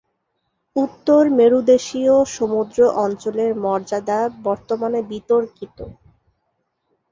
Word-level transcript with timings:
উত্তর 0.75 1.21
মেরুদেশীয় 1.37 2.15
সমুদ্র 2.35 2.77
অঞ্চলের 3.03 3.51
মর্যাদা 3.63 4.19
বর্তমানে 4.43 4.99
বিতর্কিত। 5.11 5.77